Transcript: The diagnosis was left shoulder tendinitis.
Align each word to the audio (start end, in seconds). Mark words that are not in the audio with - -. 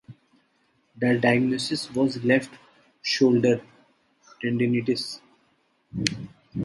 The 0.97 1.19
diagnosis 1.19 1.91
was 1.93 2.23
left 2.23 2.49
shoulder 3.03 3.61
tendinitis. 4.43 5.19